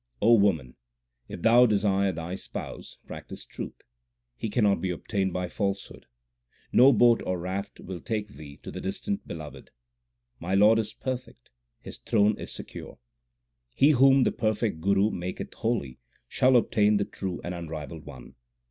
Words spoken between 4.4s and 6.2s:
cannot be obtained by falsehood.